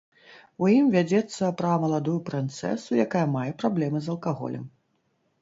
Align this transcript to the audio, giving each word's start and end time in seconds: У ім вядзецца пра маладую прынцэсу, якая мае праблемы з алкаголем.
У 0.63 0.69
ім 0.77 0.87
вядзецца 0.95 1.49
пра 1.59 1.73
маладую 1.83 2.15
прынцэсу, 2.31 2.91
якая 3.05 3.23
мае 3.35 3.45
праблемы 3.61 3.97
з 4.09 4.13
алкаголем. 4.17 4.67